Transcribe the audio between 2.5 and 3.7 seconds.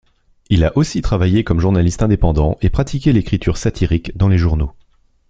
et pratiqué l'écriture